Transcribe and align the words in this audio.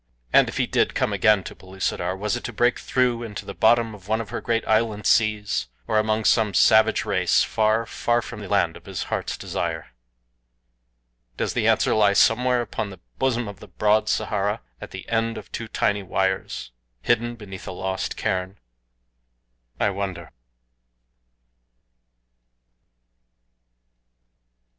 And 0.33 0.49
if 0.49 0.57
he 0.57 0.65
did 0.65 0.95
come 0.95 1.13
again 1.13 1.43
to 1.43 1.53
Pellucidar 1.55 2.17
was 2.17 2.35
it 2.35 2.43
to 2.45 2.51
break 2.51 2.79
through 2.79 3.21
into 3.21 3.45
the 3.45 3.53
bottom 3.53 3.93
of 3.93 4.07
one 4.07 4.19
of 4.19 4.31
her 4.31 4.41
great 4.41 4.67
island 4.67 5.05
seas, 5.05 5.67
or 5.85 5.99
among 5.99 6.25
some 6.25 6.55
savage 6.55 7.05
race 7.05 7.43
far, 7.43 7.85
far 7.85 8.23
from 8.23 8.39
the 8.39 8.49
land 8.49 8.75
of 8.75 8.87
his 8.87 9.03
heart's 9.13 9.37
desire? 9.37 9.91
Does 11.37 11.53
the 11.53 11.67
answer 11.67 11.93
lie 11.93 12.13
somewhere 12.13 12.61
upon 12.63 12.89
the 12.89 12.99
bosom 13.19 13.47
of 13.47 13.59
the 13.59 13.67
broad 13.67 14.09
Sahara, 14.09 14.63
at 14.81 14.89
the 14.89 15.07
end 15.07 15.37
of 15.37 15.51
two 15.51 15.67
tiny 15.67 16.01
wires, 16.01 16.71
hidden 17.03 17.35
beneath 17.35 17.67
a 17.67 17.71
lost 17.71 18.17
cairn? 18.17 18.57
I 19.79 19.91
wonder. 19.91 20.31